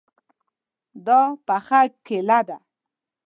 [1.05, 2.57] دا پخه کیله ده